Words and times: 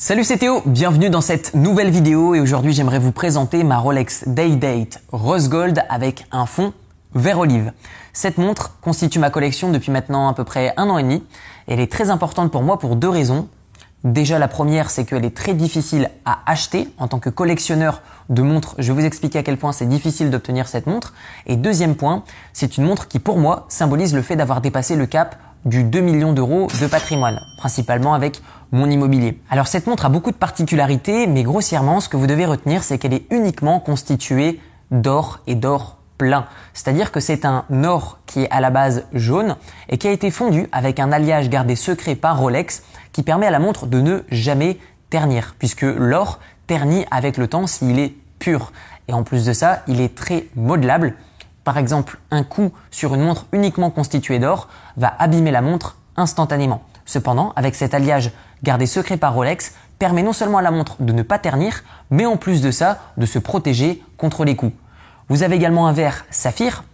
Salut 0.00 0.22
c'est 0.22 0.38
Théo, 0.38 0.62
bienvenue 0.64 1.10
dans 1.10 1.20
cette 1.20 1.54
nouvelle 1.54 1.90
vidéo 1.90 2.32
et 2.32 2.40
aujourd'hui 2.40 2.72
j'aimerais 2.72 3.00
vous 3.00 3.10
présenter 3.10 3.64
ma 3.64 3.78
Rolex 3.78 4.28
Day 4.28 4.54
Date 4.54 5.02
Rose 5.10 5.48
Gold 5.48 5.82
avec 5.88 6.24
un 6.30 6.46
fond 6.46 6.72
vert 7.16 7.40
olive. 7.40 7.72
Cette 8.12 8.38
montre 8.38 8.78
constitue 8.80 9.18
ma 9.18 9.30
collection 9.30 9.72
depuis 9.72 9.90
maintenant 9.90 10.28
à 10.28 10.34
peu 10.34 10.44
près 10.44 10.72
un 10.76 10.88
an 10.88 10.98
et 10.98 11.02
demi. 11.02 11.24
Elle 11.66 11.80
est 11.80 11.90
très 11.90 12.10
importante 12.10 12.52
pour 12.52 12.62
moi 12.62 12.78
pour 12.78 12.94
deux 12.94 13.08
raisons. 13.08 13.48
Déjà 14.04 14.38
la 14.38 14.46
première 14.46 14.88
c'est 14.90 15.04
qu'elle 15.04 15.24
est 15.24 15.36
très 15.36 15.52
difficile 15.52 16.10
à 16.24 16.42
acheter 16.46 16.86
en 16.98 17.08
tant 17.08 17.18
que 17.18 17.28
collectionneur 17.28 18.00
de 18.28 18.42
montres. 18.42 18.76
Je 18.78 18.92
vais 18.92 19.00
vous 19.00 19.06
expliquer 19.06 19.40
à 19.40 19.42
quel 19.42 19.56
point 19.56 19.72
c'est 19.72 19.88
difficile 19.88 20.30
d'obtenir 20.30 20.68
cette 20.68 20.86
montre. 20.86 21.12
Et 21.46 21.56
deuxième 21.56 21.96
point, 21.96 22.22
c'est 22.52 22.78
une 22.78 22.84
montre 22.84 23.08
qui 23.08 23.18
pour 23.18 23.38
moi 23.38 23.66
symbolise 23.68 24.14
le 24.14 24.22
fait 24.22 24.36
d'avoir 24.36 24.60
dépassé 24.60 24.94
le 24.94 25.06
cap 25.06 25.34
du 25.68 25.84
2 25.84 26.00
millions 26.00 26.32
d'euros 26.32 26.68
de 26.80 26.86
patrimoine, 26.86 27.40
principalement 27.56 28.14
avec 28.14 28.40
mon 28.72 28.90
immobilier. 28.90 29.40
Alors 29.50 29.66
cette 29.66 29.86
montre 29.86 30.06
a 30.06 30.08
beaucoup 30.08 30.30
de 30.30 30.36
particularités, 30.36 31.26
mais 31.26 31.42
grossièrement, 31.42 32.00
ce 32.00 32.08
que 32.08 32.16
vous 32.16 32.26
devez 32.26 32.46
retenir, 32.46 32.82
c'est 32.82 32.98
qu'elle 32.98 33.14
est 33.14 33.26
uniquement 33.30 33.80
constituée 33.80 34.60
d'or 34.90 35.40
et 35.46 35.54
d'or 35.54 35.98
plein. 36.16 36.46
C'est-à-dire 36.74 37.12
que 37.12 37.20
c'est 37.20 37.44
un 37.44 37.64
or 37.84 38.18
qui 38.26 38.42
est 38.42 38.50
à 38.50 38.60
la 38.60 38.70
base 38.70 39.04
jaune 39.12 39.56
et 39.88 39.98
qui 39.98 40.08
a 40.08 40.10
été 40.10 40.30
fondu 40.30 40.66
avec 40.72 40.98
un 40.98 41.12
alliage 41.12 41.48
gardé 41.48 41.76
secret 41.76 42.16
par 42.16 42.38
Rolex 42.38 42.82
qui 43.12 43.22
permet 43.22 43.46
à 43.46 43.50
la 43.50 43.58
montre 43.58 43.86
de 43.86 44.00
ne 44.00 44.20
jamais 44.30 44.78
ternir, 45.10 45.54
puisque 45.58 45.82
l'or 45.82 46.40
ternit 46.66 47.06
avec 47.10 47.36
le 47.36 47.46
temps 47.46 47.66
s'il 47.66 47.98
est 47.98 48.14
pur. 48.38 48.72
Et 49.06 49.12
en 49.12 49.22
plus 49.22 49.46
de 49.46 49.52
ça, 49.52 49.82
il 49.86 50.00
est 50.00 50.14
très 50.14 50.46
modelable 50.54 51.14
par 51.68 51.76
exemple, 51.76 52.16
un 52.30 52.44
coup 52.44 52.72
sur 52.90 53.14
une 53.14 53.20
montre 53.20 53.44
uniquement 53.52 53.90
constituée 53.90 54.38
d'or 54.38 54.68
va 54.96 55.12
abîmer 55.18 55.50
la 55.50 55.60
montre 55.60 55.98
instantanément. 56.16 56.82
Cependant, 57.04 57.52
avec 57.56 57.74
cet 57.74 57.92
alliage 57.92 58.30
gardé 58.62 58.86
secret 58.86 59.18
par 59.18 59.34
Rolex, 59.34 59.74
permet 59.98 60.22
non 60.22 60.32
seulement 60.32 60.56
à 60.56 60.62
la 60.62 60.70
montre 60.70 60.96
de 61.00 61.12
ne 61.12 61.20
pas 61.20 61.38
ternir, 61.38 61.82
mais 62.08 62.24
en 62.24 62.38
plus 62.38 62.62
de 62.62 62.70
ça, 62.70 63.00
de 63.18 63.26
se 63.26 63.38
protéger 63.38 64.02
contre 64.16 64.46
les 64.46 64.56
coups. 64.56 64.72
Vous 65.28 65.42
avez 65.42 65.56
également 65.56 65.88
un 65.88 65.92
verre 65.92 66.24
saphir, 66.30 66.84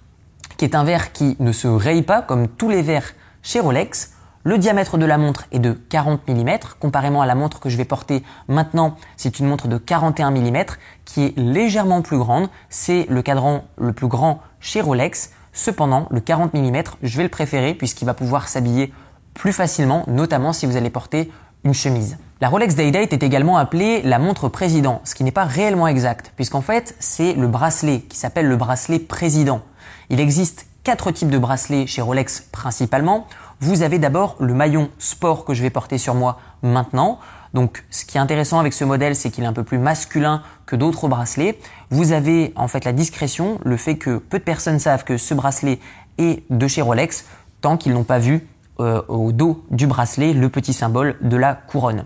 qui 0.57 0.65
est 0.65 0.75
un 0.75 0.83
verre 0.83 1.13
qui 1.13 1.37
ne 1.39 1.53
se 1.53 1.69
raye 1.69 2.03
pas 2.03 2.21
comme 2.21 2.49
tous 2.49 2.69
les 2.69 2.83
verres 2.83 3.13
chez 3.43 3.61
Rolex, 3.61 4.14
le 4.45 4.59
diamètre 4.59 4.99
de 4.99 5.07
la 5.07 5.17
montre 5.17 5.47
est 5.53 5.59
de 5.59 5.73
40 5.73 6.29
mm, 6.29 6.59
comparément 6.79 7.23
à 7.23 7.27
la 7.27 7.35
montre 7.35 7.61
que 7.61 7.71
je 7.71 7.79
vais 7.79 7.87
porter 7.87 8.23
maintenant, 8.47 8.97
c'est 9.17 9.39
une 9.39 9.47
montre 9.47 9.69
de 9.69 9.79
41 9.79 10.31
mm 10.31 10.65
qui 11.07 11.25
est 11.25 11.39
légèrement 11.39 12.03
plus 12.03 12.19
grande. 12.19 12.49
C'est 12.69 13.07
le 13.09 13.23
cadran 13.23 13.65
le 13.79 13.95
plus 13.95 14.07
grand 14.07 14.43
chez 14.61 14.83
Rolex. 14.83 15.31
Cependant, 15.55 16.07
le 16.11 16.21
40 16.21 16.53
mm, 16.53 16.83
je 17.03 17.17
vais 17.17 17.23
le 17.23 17.31
préférer 17.31 17.75
puisqu'il 17.75 18.05
va 18.05 18.13
pouvoir 18.13 18.49
s'habiller 18.49 18.93
plus 19.33 19.55
facilement, 19.55 20.05
notamment 20.09 20.53
si 20.53 20.67
vous 20.67 20.77
allez 20.77 20.91
porter 20.91 21.33
une 21.65 21.75
chemise. 21.75 22.19
La 22.43 22.51
Rolex 22.51 22.75
Day 22.75 22.91
Date 22.91 23.15
est 23.15 23.23
également 23.23 23.57
appelée 23.57 24.03
la 24.03 24.19
montre 24.19 24.51
président, 24.51 25.01
ce 25.05 25.15
qui 25.15 25.25
n'est 25.25 25.33
pas 25.33 25.45
réellement 25.45 25.89
exact, 25.89 26.33
puisqu'en 26.37 26.61
fait, 26.61 26.95
c'est 26.99 27.33
le 27.33 27.49
bracelet 27.49 28.01
qui 28.01 28.19
s'appelle 28.19 28.47
le 28.47 28.57
bracelet 28.57 28.99
président. 28.99 29.63
Il 30.11 30.21
existe 30.21 30.67
quatre 30.85 31.11
types 31.11 31.31
de 31.31 31.39
bracelets 31.39 31.87
chez 31.87 32.03
Rolex 32.03 32.43
principalement. 32.53 33.27
Vous 33.61 33.83
avez 33.83 33.99
d'abord 33.99 34.37
le 34.39 34.53
maillon 34.53 34.91
sport 34.99 35.47
que 35.47 35.55
je 35.55 35.63
vais 35.63 35.71
porter 35.71 35.97
sur 35.97 36.15
moi 36.15 36.39
maintenant. 36.63 37.19
Donc 37.55 37.85
ce 37.91 38.05
qui 38.05 38.19
est 38.19 38.21
intéressant 38.21 38.59
avec 38.59 38.75
ce 38.75 38.85
modèle, 38.85 39.17
c'est 39.17 39.31
qu'il 39.31 39.45
est 39.45 39.47
un 39.47 39.55
peu 39.55 39.65
plus 39.65 39.79
masculin 39.79 40.43
que 40.67 40.77
d'autres 40.77 41.09
bracelets. 41.09 41.59
Vous 41.91 42.13
avez 42.13 42.53
en 42.55 42.69
fait 42.69 42.85
la 42.85 42.93
discrétion, 42.93 43.59
le 43.65 43.79
fait 43.79 43.97
que 43.97 44.19
peu 44.19 44.39
de 44.39 44.45
personnes 44.45 44.79
savent 44.79 45.05
que 45.05 45.17
ce 45.17 45.33
bracelet 45.33 45.81
est 46.19 46.45
de 46.51 46.69
chez 46.69 46.83
Rolex 46.83 47.25
tant 47.63 47.79
qu'ils 47.79 47.95
n'ont 47.95 48.05
pas 48.05 48.19
vu 48.19 48.47
euh, 48.81 49.01
au 49.09 49.33
dos 49.33 49.65
du 49.71 49.87
bracelet 49.87 50.35
le 50.35 50.49
petit 50.51 50.75
symbole 50.75 51.17
de 51.23 51.37
la 51.37 51.55
couronne. 51.55 52.05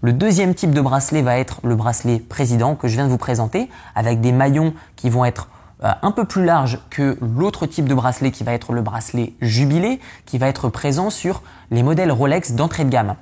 Le 0.00 0.12
deuxième 0.12 0.54
type 0.54 0.70
de 0.70 0.80
bracelet 0.80 1.22
va 1.22 1.38
être 1.38 1.60
le 1.62 1.76
bracelet 1.76 2.20
président 2.20 2.74
que 2.74 2.88
je 2.88 2.94
viens 2.94 3.04
de 3.04 3.10
vous 3.10 3.18
présenter 3.18 3.68
avec 3.94 4.20
des 4.20 4.32
maillons 4.32 4.72
qui 4.96 5.10
vont 5.10 5.24
être 5.24 5.48
un 5.82 6.12
peu 6.12 6.24
plus 6.24 6.44
large 6.44 6.78
que 6.88 7.18
l'autre 7.20 7.66
type 7.66 7.86
de 7.86 7.94
bracelet 7.94 8.30
qui 8.30 8.44
va 8.44 8.52
être 8.52 8.72
le 8.72 8.80
bracelet 8.80 9.34
jubilé, 9.40 10.00
qui 10.24 10.38
va 10.38 10.48
être 10.48 10.68
présent 10.68 11.10
sur 11.10 11.42
les 11.70 11.82
modèles 11.82 12.12
Rolex 12.12 12.52
d'entrée 12.52 12.84
de 12.84 12.90
gamme. 12.90 13.16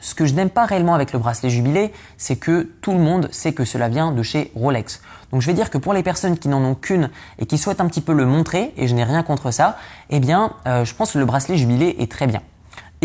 Ce 0.00 0.14
que 0.14 0.26
je 0.26 0.34
n'aime 0.34 0.50
pas 0.50 0.66
réellement 0.66 0.94
avec 0.94 1.12
le 1.12 1.18
bracelet 1.18 1.50
jubilé, 1.50 1.92
c'est 2.16 2.36
que 2.36 2.70
tout 2.80 2.92
le 2.92 2.98
monde 2.98 3.28
sait 3.32 3.52
que 3.52 3.64
cela 3.64 3.88
vient 3.88 4.12
de 4.12 4.22
chez 4.22 4.52
Rolex. 4.54 5.00
Donc 5.32 5.42
je 5.42 5.46
vais 5.46 5.54
dire 5.54 5.70
que 5.70 5.78
pour 5.78 5.94
les 5.94 6.02
personnes 6.02 6.38
qui 6.38 6.48
n'en 6.48 6.62
ont 6.62 6.74
qu'une 6.74 7.10
et 7.38 7.46
qui 7.46 7.58
souhaitent 7.58 7.80
un 7.80 7.88
petit 7.88 8.00
peu 8.00 8.12
le 8.12 8.26
montrer, 8.26 8.72
et 8.76 8.86
je 8.88 8.94
n'ai 8.94 9.04
rien 9.04 9.22
contre 9.22 9.50
ça, 9.50 9.76
eh 10.10 10.20
bien 10.20 10.52
euh, 10.66 10.84
je 10.84 10.94
pense 10.94 11.12
que 11.12 11.18
le 11.18 11.24
bracelet 11.24 11.56
jubilé 11.56 11.96
est 11.98 12.10
très 12.10 12.26
bien. 12.26 12.42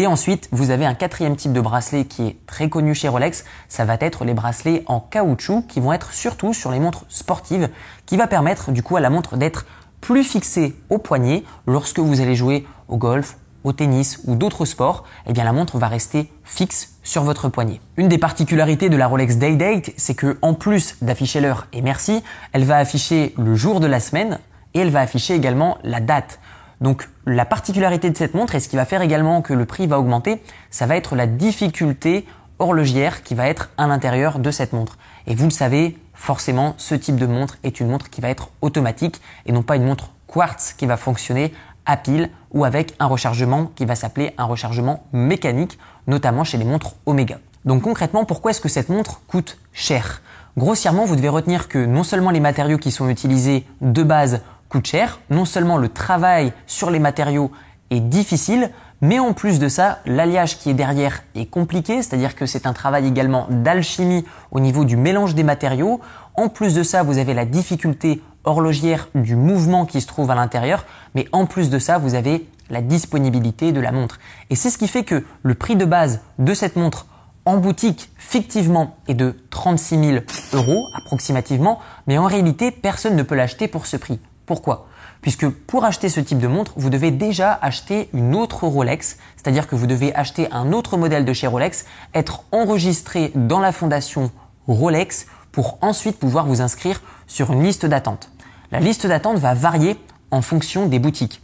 Et 0.01 0.07
ensuite, 0.07 0.49
vous 0.51 0.71
avez 0.71 0.87
un 0.87 0.95
quatrième 0.95 1.35
type 1.35 1.53
de 1.53 1.61
bracelet 1.61 2.05
qui 2.05 2.23
est 2.25 2.37
très 2.47 2.69
connu 2.69 2.95
chez 2.95 3.07
Rolex. 3.07 3.45
Ça 3.69 3.85
va 3.85 3.97
être 3.99 4.25
les 4.25 4.33
bracelets 4.33 4.81
en 4.87 4.99
caoutchouc 4.99 5.67
qui 5.67 5.79
vont 5.79 5.93
être 5.93 6.11
surtout 6.11 6.55
sur 6.55 6.71
les 6.71 6.79
montres 6.79 7.05
sportives, 7.07 7.69
qui 8.07 8.17
va 8.17 8.25
permettre 8.25 8.71
du 8.71 8.81
coup 8.81 8.95
à 8.95 8.99
la 8.99 9.11
montre 9.11 9.37
d'être 9.37 9.67
plus 10.01 10.23
fixée 10.23 10.75
au 10.89 10.97
poignet 10.97 11.43
lorsque 11.67 11.99
vous 11.99 12.19
allez 12.19 12.33
jouer 12.33 12.65
au 12.87 12.97
golf, 12.97 13.37
au 13.63 13.73
tennis 13.73 14.19
ou 14.25 14.33
d'autres 14.33 14.65
sports, 14.65 15.03
eh 15.27 15.33
bien 15.33 15.43
la 15.43 15.53
montre 15.53 15.77
va 15.77 15.87
rester 15.87 16.31
fixe 16.43 16.95
sur 17.03 17.21
votre 17.21 17.49
poignet. 17.49 17.79
Une 17.95 18.07
des 18.07 18.17
particularités 18.17 18.89
de 18.89 18.97
la 18.97 19.05
Rolex 19.05 19.35
Day 19.35 19.55
Date, 19.55 19.91
c'est 19.97 20.15
que 20.15 20.39
en 20.41 20.55
plus 20.55 20.95
d'afficher 21.03 21.41
l'heure 21.41 21.67
et 21.73 21.83
merci, 21.83 22.23
elle 22.53 22.63
va 22.63 22.77
afficher 22.77 23.35
le 23.37 23.53
jour 23.53 23.79
de 23.79 23.85
la 23.85 23.99
semaine 23.99 24.39
et 24.73 24.79
elle 24.79 24.89
va 24.89 25.01
afficher 25.01 25.35
également 25.35 25.77
la 25.83 25.99
date. 25.99 26.39
Donc 26.81 27.07
la 27.25 27.45
particularité 27.45 28.09
de 28.09 28.17
cette 28.17 28.33
montre 28.33 28.55
et 28.55 28.59
ce 28.59 28.67
qui 28.67 28.75
va 28.75 28.85
faire 28.85 29.01
également 29.01 29.41
que 29.41 29.53
le 29.53 29.65
prix 29.65 29.87
va 29.87 29.99
augmenter, 29.99 30.41
ça 30.71 30.87
va 30.87 30.97
être 30.97 31.15
la 31.15 31.27
difficulté 31.27 32.25
horlogère 32.59 33.23
qui 33.23 33.35
va 33.35 33.47
être 33.47 33.69
à 33.77 33.87
l'intérieur 33.87 34.39
de 34.39 34.51
cette 34.51 34.73
montre. 34.73 34.97
Et 35.27 35.35
vous 35.35 35.45
le 35.45 35.51
savez, 35.51 35.97
forcément, 36.13 36.73
ce 36.77 36.95
type 36.95 37.15
de 37.15 37.27
montre 37.27 37.57
est 37.63 37.79
une 37.79 37.87
montre 37.87 38.09
qui 38.09 38.19
va 38.21 38.29
être 38.29 38.49
automatique 38.61 39.21
et 39.45 39.51
non 39.51 39.61
pas 39.61 39.75
une 39.75 39.85
montre 39.85 40.09
quartz 40.27 40.73
qui 40.73 40.85
va 40.87 40.97
fonctionner 40.97 41.53
à 41.85 41.97
pile 41.97 42.29
ou 42.51 42.65
avec 42.65 42.95
un 42.99 43.05
rechargement 43.05 43.71
qui 43.75 43.85
va 43.85 43.95
s'appeler 43.95 44.33
un 44.37 44.45
rechargement 44.45 45.05
mécanique, 45.13 45.79
notamment 46.07 46.43
chez 46.43 46.57
les 46.57 46.65
montres 46.65 46.95
Omega. 47.05 47.39
Donc 47.65 47.83
concrètement, 47.83 48.25
pourquoi 48.25 48.51
est-ce 48.51 48.61
que 48.61 48.69
cette 48.69 48.89
montre 48.89 49.21
coûte 49.27 49.59
cher? 49.71 50.21
Grossièrement, 50.57 51.05
vous 51.05 51.15
devez 51.15 51.29
retenir 51.29 51.67
que 51.67 51.85
non 51.85 52.03
seulement 52.03 52.31
les 52.31 52.39
matériaux 52.39 52.77
qui 52.77 52.91
sont 52.91 53.07
utilisés 53.07 53.65
de 53.81 54.03
base 54.03 54.41
coûte 54.71 54.87
cher. 54.87 55.19
Non 55.29 55.43
seulement 55.45 55.77
le 55.77 55.89
travail 55.89 56.53
sur 56.65 56.89
les 56.89 56.99
matériaux 56.99 57.51
est 57.89 57.99
difficile, 57.99 58.71
mais 59.01 59.19
en 59.19 59.33
plus 59.33 59.59
de 59.59 59.67
ça, 59.67 59.99
l'alliage 60.05 60.57
qui 60.57 60.69
est 60.69 60.73
derrière 60.73 61.23
est 61.35 61.47
compliqué, 61.47 62.01
c'est-à-dire 62.01 62.35
que 62.35 62.45
c'est 62.45 62.65
un 62.65 62.71
travail 62.71 63.05
également 63.05 63.47
d'alchimie 63.49 64.23
au 64.51 64.61
niveau 64.61 64.85
du 64.85 64.95
mélange 64.95 65.35
des 65.35 65.43
matériaux. 65.43 65.99
En 66.35 66.47
plus 66.47 66.73
de 66.73 66.83
ça, 66.83 67.03
vous 67.03 67.17
avez 67.17 67.33
la 67.33 67.45
difficulté 67.45 68.21
horlogière 68.45 69.09
du 69.13 69.35
mouvement 69.35 69.85
qui 69.85 69.99
se 69.99 70.07
trouve 70.07 70.31
à 70.31 70.35
l'intérieur, 70.35 70.85
mais 71.15 71.27
en 71.33 71.45
plus 71.45 71.69
de 71.69 71.77
ça, 71.77 71.97
vous 71.97 72.15
avez 72.15 72.47
la 72.69 72.81
disponibilité 72.81 73.73
de 73.73 73.81
la 73.81 73.91
montre. 73.91 74.19
Et 74.49 74.55
c'est 74.55 74.69
ce 74.69 74.77
qui 74.77 74.87
fait 74.87 75.03
que 75.03 75.25
le 75.43 75.55
prix 75.55 75.75
de 75.75 75.83
base 75.83 76.21
de 76.39 76.53
cette 76.53 76.77
montre 76.77 77.07
en 77.45 77.57
boutique 77.57 78.09
fictivement 78.17 78.95
est 79.09 79.15
de 79.15 79.35
36 79.49 79.99
000 79.99 80.17
euros 80.53 80.87
approximativement, 80.95 81.79
mais 82.07 82.17
en 82.17 82.25
réalité, 82.25 82.71
personne 82.71 83.17
ne 83.17 83.23
peut 83.23 83.35
l'acheter 83.35 83.67
pour 83.67 83.85
ce 83.85 83.97
prix. 83.97 84.19
Pourquoi? 84.51 84.87
Puisque 85.21 85.47
pour 85.47 85.85
acheter 85.85 86.09
ce 86.09 86.19
type 86.19 86.37
de 86.39 86.47
montre, 86.47 86.73
vous 86.75 86.89
devez 86.89 87.09
déjà 87.09 87.57
acheter 87.61 88.09
une 88.11 88.35
autre 88.35 88.67
Rolex, 88.67 89.17
c'est-à-dire 89.37 89.65
que 89.65 89.75
vous 89.75 89.87
devez 89.87 90.13
acheter 90.13 90.51
un 90.51 90.73
autre 90.73 90.97
modèle 90.97 91.23
de 91.23 91.31
chez 91.31 91.47
Rolex, 91.47 91.85
être 92.13 92.43
enregistré 92.51 93.31
dans 93.33 93.61
la 93.61 93.71
fondation 93.71 94.29
Rolex 94.67 95.27
pour 95.53 95.77
ensuite 95.79 96.19
pouvoir 96.19 96.47
vous 96.47 96.59
inscrire 96.59 97.01
sur 97.27 97.53
une 97.53 97.63
liste 97.63 97.85
d'attente. 97.85 98.29
La 98.73 98.81
liste 98.81 99.07
d'attente 99.07 99.37
va 99.37 99.53
varier 99.53 99.95
en 100.31 100.41
fonction 100.41 100.85
des 100.87 100.99
boutiques. 100.99 101.41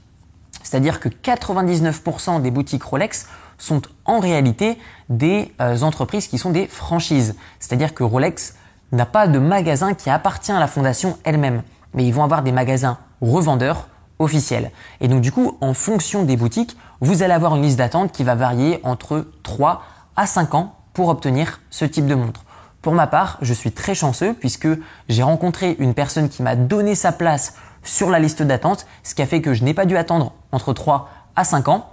C'est-à-dire 0.63 0.99
que 0.99 1.07
99% 1.07 2.41
des 2.41 2.51
boutiques 2.51 2.83
Rolex 2.83 3.29
sont 3.57 3.83
en 4.03 4.19
réalité 4.19 4.77
des 5.07 5.53
euh, 5.61 5.79
entreprises 5.79 6.27
qui 6.27 6.37
sont 6.37 6.51
des 6.51 6.67
franchises. 6.67 7.37
C'est-à-dire 7.61 7.93
que 7.93 8.03
Rolex 8.03 8.55
n'a 8.91 9.05
pas 9.05 9.29
de 9.29 9.39
magasin 9.39 9.93
qui 9.93 10.09
appartient 10.09 10.51
à 10.51 10.59
la 10.59 10.67
fondation 10.67 11.17
elle-même 11.23 11.63
mais 11.93 12.05
ils 12.05 12.13
vont 12.13 12.23
avoir 12.23 12.43
des 12.43 12.51
magasins 12.51 12.97
revendeurs 13.21 13.87
officiels. 14.19 14.71
Et 15.01 15.07
donc 15.07 15.21
du 15.21 15.31
coup, 15.31 15.57
en 15.61 15.73
fonction 15.73 16.23
des 16.23 16.37
boutiques, 16.37 16.77
vous 17.01 17.23
allez 17.23 17.33
avoir 17.33 17.55
une 17.55 17.61
liste 17.61 17.77
d'attente 17.77 18.11
qui 18.11 18.23
va 18.23 18.35
varier 18.35 18.79
entre 18.83 19.27
3 19.43 19.83
à 20.15 20.25
5 20.25 20.55
ans 20.55 20.75
pour 20.93 21.09
obtenir 21.09 21.61
ce 21.69 21.85
type 21.85 22.07
de 22.07 22.15
montre. 22.15 22.43
Pour 22.81 22.93
ma 22.93 23.07
part, 23.07 23.37
je 23.41 23.53
suis 23.53 23.71
très 23.71 23.93
chanceux 23.93 24.33
puisque 24.33 24.67
j'ai 25.09 25.23
rencontré 25.23 25.75
une 25.79 25.93
personne 25.93 26.29
qui 26.29 26.41
m'a 26.41 26.55
donné 26.55 26.95
sa 26.95 27.11
place 27.11 27.55
sur 27.83 28.09
la 28.09 28.19
liste 28.19 28.41
d'attente, 28.41 28.87
ce 29.03 29.15
qui 29.15 29.21
a 29.21 29.25
fait 29.25 29.41
que 29.41 29.53
je 29.53 29.63
n'ai 29.63 29.73
pas 29.73 29.85
dû 29.85 29.97
attendre 29.97 30.33
entre 30.51 30.73
3 30.73 31.09
à 31.35 31.43
5 31.43 31.67
ans. 31.67 31.89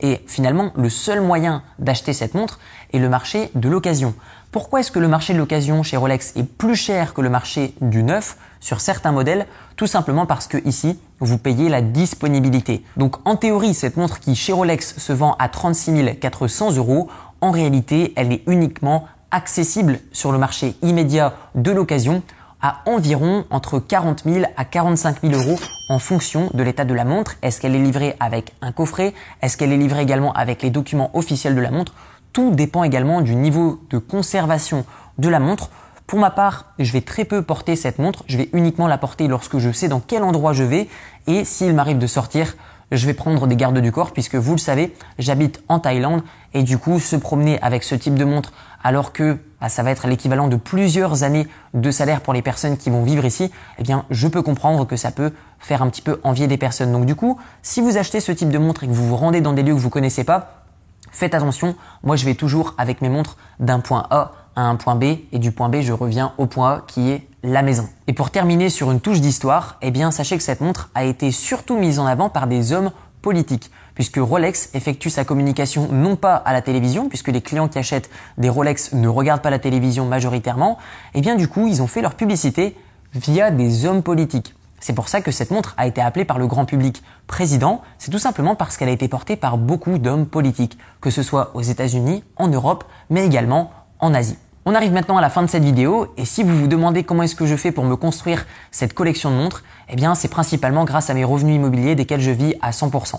Et 0.00 0.22
finalement, 0.26 0.72
le 0.76 0.88
seul 0.88 1.20
moyen 1.20 1.62
d'acheter 1.78 2.12
cette 2.12 2.34
montre 2.34 2.60
est 2.92 2.98
le 2.98 3.08
marché 3.08 3.50
de 3.54 3.68
l'occasion. 3.68 4.14
Pourquoi 4.52 4.80
est-ce 4.80 4.92
que 4.92 4.98
le 4.98 5.08
marché 5.08 5.34
de 5.34 5.38
l'occasion 5.38 5.82
chez 5.82 5.96
Rolex 5.96 6.32
est 6.36 6.44
plus 6.44 6.76
cher 6.76 7.14
que 7.14 7.20
le 7.20 7.28
marché 7.28 7.74
du 7.80 8.02
neuf 8.02 8.36
sur 8.60 8.80
certains 8.80 9.12
modèles? 9.12 9.46
Tout 9.76 9.86
simplement 9.86 10.24
parce 10.24 10.46
que 10.46 10.56
ici, 10.66 10.98
vous 11.20 11.36
payez 11.36 11.68
la 11.68 11.82
disponibilité. 11.82 12.84
Donc 12.96 13.16
en 13.26 13.36
théorie, 13.36 13.74
cette 13.74 13.96
montre 13.96 14.20
qui 14.20 14.36
chez 14.36 14.52
Rolex 14.52 14.98
se 14.98 15.12
vend 15.12 15.36
à 15.38 15.48
36 15.48 16.18
400 16.20 16.76
euros, 16.76 17.08
en 17.40 17.50
réalité, 17.50 18.12
elle 18.16 18.32
est 18.32 18.42
uniquement 18.46 19.06
accessible 19.30 20.00
sur 20.12 20.32
le 20.32 20.38
marché 20.38 20.74
immédiat 20.82 21.34
de 21.54 21.70
l'occasion 21.70 22.22
à 22.60 22.82
environ 22.86 23.44
entre 23.50 23.78
40 23.78 24.24
000 24.24 24.44
à 24.56 24.64
45 24.64 25.22
000 25.22 25.34
euros 25.34 25.58
en 25.88 25.98
fonction 25.98 26.50
de 26.54 26.62
l'état 26.62 26.84
de 26.84 26.94
la 26.94 27.04
montre. 27.04 27.36
Est-ce 27.42 27.60
qu'elle 27.60 27.74
est 27.74 27.82
livrée 27.82 28.16
avec 28.20 28.54
un 28.60 28.72
coffret? 28.72 29.14
Est-ce 29.42 29.56
qu'elle 29.56 29.72
est 29.72 29.76
livrée 29.76 30.02
également 30.02 30.32
avec 30.32 30.62
les 30.62 30.70
documents 30.70 31.10
officiels 31.14 31.54
de 31.54 31.60
la 31.60 31.70
montre? 31.70 31.94
Tout 32.32 32.50
dépend 32.50 32.84
également 32.84 33.20
du 33.20 33.34
niveau 33.34 33.80
de 33.90 33.98
conservation 33.98 34.84
de 35.18 35.28
la 35.28 35.40
montre. 35.40 35.70
Pour 36.06 36.18
ma 36.18 36.30
part, 36.30 36.66
je 36.78 36.92
vais 36.92 37.00
très 37.00 37.24
peu 37.24 37.42
porter 37.42 37.76
cette 37.76 37.98
montre. 37.98 38.24
Je 38.26 38.38
vais 38.38 38.48
uniquement 38.52 38.86
la 38.86 38.98
porter 38.98 39.28
lorsque 39.28 39.58
je 39.58 39.70
sais 39.70 39.88
dans 39.88 40.00
quel 40.00 40.22
endroit 40.22 40.52
je 40.52 40.64
vais 40.64 40.88
et 41.26 41.44
s'il 41.44 41.74
m'arrive 41.74 41.98
de 41.98 42.06
sortir, 42.06 42.56
je 42.90 43.06
vais 43.06 43.14
prendre 43.14 43.46
des 43.46 43.56
gardes 43.56 43.78
du 43.78 43.92
corps 43.92 44.12
puisque 44.12 44.36
vous 44.36 44.52
le 44.52 44.58
savez, 44.58 44.94
j'habite 45.18 45.62
en 45.68 45.78
Thaïlande 45.78 46.22
et 46.54 46.62
du 46.62 46.78
coup 46.78 47.00
se 47.00 47.16
promener 47.16 47.60
avec 47.60 47.84
ce 47.84 47.94
type 47.94 48.14
de 48.14 48.24
montre 48.24 48.52
alors 48.82 49.12
que 49.12 49.38
bah, 49.60 49.68
ça 49.68 49.82
va 49.82 49.90
être 49.90 50.06
l'équivalent 50.06 50.48
de 50.48 50.56
plusieurs 50.56 51.22
années 51.22 51.46
de 51.74 51.90
salaire 51.90 52.20
pour 52.20 52.32
les 52.32 52.42
personnes 52.42 52.76
qui 52.76 52.90
vont 52.90 53.02
vivre 53.02 53.24
ici, 53.24 53.50
eh 53.78 53.82
bien 53.82 54.04
je 54.10 54.28
peux 54.28 54.42
comprendre 54.42 54.86
que 54.86 54.96
ça 54.96 55.10
peut 55.10 55.32
faire 55.58 55.82
un 55.82 55.90
petit 55.90 56.02
peu 56.02 56.20
envier 56.22 56.46
des 56.46 56.56
personnes. 56.56 56.92
Donc 56.92 57.04
du 57.04 57.14
coup, 57.14 57.38
si 57.62 57.80
vous 57.80 57.96
achetez 57.96 58.20
ce 58.20 58.32
type 58.32 58.50
de 58.50 58.58
montre 58.58 58.84
et 58.84 58.86
que 58.86 58.92
vous 58.92 59.06
vous 59.06 59.16
rendez 59.16 59.40
dans 59.40 59.52
des 59.52 59.62
lieux 59.62 59.74
que 59.74 59.80
vous 59.80 59.90
connaissez 59.90 60.24
pas, 60.24 60.64
faites 61.10 61.34
attention. 61.34 61.74
Moi, 62.02 62.16
je 62.16 62.24
vais 62.24 62.34
toujours 62.34 62.74
avec 62.78 63.02
mes 63.02 63.08
montres 63.08 63.36
d'un 63.60 63.80
point 63.80 64.06
A 64.10 64.32
à 64.56 64.62
un 64.62 64.76
point 64.76 64.96
B 64.96 65.04
et 65.32 65.38
du 65.38 65.52
point 65.52 65.68
B, 65.68 65.82
je 65.82 65.92
reviens 65.92 66.32
au 66.38 66.46
point 66.46 66.72
A 66.72 66.84
qui 66.86 67.10
est 67.10 67.27
la 67.42 67.62
maison. 67.62 67.88
Et 68.06 68.12
pour 68.12 68.30
terminer 68.30 68.70
sur 68.70 68.90
une 68.90 69.00
touche 69.00 69.20
d'histoire, 69.20 69.78
eh 69.82 69.90
bien 69.90 70.10
sachez 70.10 70.36
que 70.36 70.42
cette 70.42 70.60
montre 70.60 70.90
a 70.94 71.04
été 71.04 71.30
surtout 71.30 71.78
mise 71.78 71.98
en 71.98 72.06
avant 72.06 72.28
par 72.28 72.46
des 72.46 72.72
hommes 72.72 72.90
politiques 73.22 73.70
puisque 73.98 74.18
Rolex 74.18 74.70
effectue 74.74 75.10
sa 75.10 75.24
communication 75.24 75.88
non 75.90 76.14
pas 76.14 76.36
à 76.36 76.52
la 76.52 76.62
télévision, 76.62 77.08
puisque 77.08 77.30
les 77.30 77.40
clients 77.40 77.66
qui 77.66 77.80
achètent 77.80 78.08
des 78.38 78.48
Rolex 78.48 78.92
ne 78.92 79.08
regardent 79.08 79.42
pas 79.42 79.50
la 79.50 79.58
télévision 79.58 80.04
majoritairement, 80.04 80.78
et 81.14 81.18
eh 81.18 81.20
bien 81.20 81.34
du 81.34 81.48
coup 81.48 81.66
ils 81.66 81.82
ont 81.82 81.88
fait 81.88 82.00
leur 82.00 82.14
publicité 82.14 82.76
via 83.12 83.50
des 83.50 83.86
hommes 83.86 84.04
politiques. 84.04 84.54
C'est 84.78 84.92
pour 84.92 85.08
ça 85.08 85.20
que 85.20 85.32
cette 85.32 85.50
montre 85.50 85.74
a 85.78 85.88
été 85.88 86.00
appelée 86.00 86.24
par 86.24 86.38
le 86.38 86.46
grand 86.46 86.64
public 86.64 87.02
président, 87.26 87.82
c'est 87.98 88.12
tout 88.12 88.20
simplement 88.20 88.54
parce 88.54 88.76
qu'elle 88.76 88.88
a 88.88 88.92
été 88.92 89.08
portée 89.08 89.34
par 89.34 89.58
beaucoup 89.58 89.98
d'hommes 89.98 90.26
politiques, 90.26 90.78
que 91.00 91.10
ce 91.10 91.24
soit 91.24 91.50
aux 91.54 91.62
États-Unis, 91.62 92.22
en 92.36 92.46
Europe, 92.46 92.84
mais 93.10 93.26
également 93.26 93.72
en 93.98 94.14
Asie. 94.14 94.38
On 94.70 94.74
arrive 94.74 94.92
maintenant 94.92 95.16
à 95.16 95.22
la 95.22 95.30
fin 95.30 95.40
de 95.40 95.46
cette 95.46 95.64
vidéo 95.64 96.12
et 96.18 96.26
si 96.26 96.42
vous 96.42 96.54
vous 96.54 96.66
demandez 96.66 97.02
comment 97.02 97.22
est-ce 97.22 97.34
que 97.34 97.46
je 97.46 97.56
fais 97.56 97.72
pour 97.72 97.84
me 97.84 97.96
construire 97.96 98.44
cette 98.70 98.92
collection 98.92 99.30
de 99.30 99.36
montres, 99.36 99.64
eh 99.88 99.96
bien 99.96 100.14
c'est 100.14 100.28
principalement 100.28 100.84
grâce 100.84 101.08
à 101.08 101.14
mes 101.14 101.24
revenus 101.24 101.56
immobiliers 101.56 101.94
desquels 101.94 102.20
je 102.20 102.30
vis 102.30 102.54
à 102.60 102.70
100%. 102.70 103.14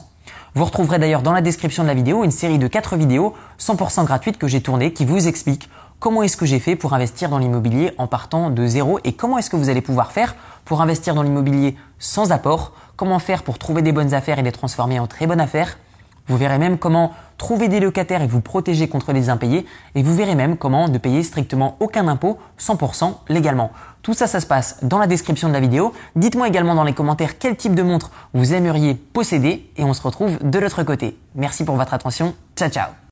Vous 0.53 0.63
retrouverez 0.63 0.99
d'ailleurs 0.99 1.23
dans 1.23 1.31
la 1.31 1.41
description 1.41 1.81
de 1.81 1.87
la 1.87 1.95
vidéo 1.95 2.23
une 2.23 2.29
série 2.29 2.59
de 2.59 2.67
4 2.67 2.97
vidéos 2.97 3.33
100% 3.59 4.05
gratuites 4.05 4.37
que 4.37 4.47
j'ai 4.47 4.61
tournées 4.61 4.93
qui 4.93 5.05
vous 5.05 5.27
expliquent 5.27 5.71
comment 5.99 6.21
est-ce 6.21 6.37
que 6.37 6.45
j'ai 6.45 6.59
fait 6.59 6.75
pour 6.75 6.93
investir 6.93 7.29
dans 7.29 7.39
l'immobilier 7.39 7.93
en 7.97 8.05
partant 8.05 8.51
de 8.51 8.67
zéro 8.67 8.99
et 9.03 9.13
comment 9.13 9.39
est-ce 9.39 9.49
que 9.49 9.55
vous 9.55 9.69
allez 9.69 9.81
pouvoir 9.81 10.11
faire 10.11 10.35
pour 10.65 10.83
investir 10.83 11.15
dans 11.15 11.23
l'immobilier 11.23 11.75
sans 11.97 12.31
apport, 12.31 12.73
comment 12.95 13.17
faire 13.17 13.41
pour 13.41 13.57
trouver 13.57 13.81
des 13.81 13.91
bonnes 13.91 14.13
affaires 14.13 14.37
et 14.37 14.43
les 14.43 14.51
transformer 14.51 14.99
en 14.99 15.07
très 15.07 15.25
bonnes 15.25 15.41
affaires, 15.41 15.79
vous 16.29 16.37
verrez 16.37 16.57
même 16.57 16.77
comment 16.77 17.11
trouver 17.37 17.67
des 17.67 17.79
locataires 17.79 18.21
et 18.21 18.27
vous 18.27 18.41
protéger 18.41 18.87
contre 18.87 19.11
les 19.11 19.29
impayés. 19.29 19.65
Et 19.95 20.03
vous 20.03 20.15
verrez 20.15 20.35
même 20.35 20.57
comment 20.57 20.87
ne 20.87 20.97
payer 20.97 21.23
strictement 21.23 21.75
aucun 21.79 22.07
impôt 22.07 22.37
100% 22.59 23.15
légalement. 23.29 23.71
Tout 24.03 24.13
ça, 24.13 24.27
ça 24.27 24.39
se 24.39 24.45
passe 24.45 24.77
dans 24.83 24.99
la 24.99 25.07
description 25.07 25.49
de 25.49 25.53
la 25.53 25.59
vidéo. 25.59 25.93
Dites-moi 26.15 26.47
également 26.47 26.75
dans 26.75 26.83
les 26.83 26.93
commentaires 26.93 27.37
quel 27.37 27.57
type 27.57 27.75
de 27.75 27.83
montre 27.83 28.11
vous 28.33 28.53
aimeriez 28.53 28.93
posséder 28.93 29.69
et 29.75 29.83
on 29.83 29.93
se 29.93 30.01
retrouve 30.01 30.37
de 30.41 30.59
l'autre 30.59 30.83
côté. 30.83 31.17
Merci 31.35 31.65
pour 31.65 31.75
votre 31.75 31.93
attention. 31.93 32.33
Ciao 32.55 32.69
ciao 32.69 33.08